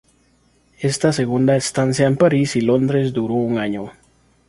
[0.79, 3.91] Esta segunda estancia en París y Londres duró un año.